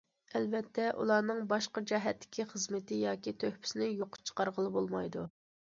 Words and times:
ئەلۋەتتە 0.37 0.87
ئۇلارنىڭ 1.01 1.43
باشقا 1.51 1.83
جەھەتتىكى 1.93 2.47
خىزمىتى 2.53 2.99
ياكى 3.05 3.37
تۆھپىسىنى 3.45 3.93
يوققا 3.93 4.27
چىقارغىلى 4.31 4.77
بولمايدۇ. 4.81 5.33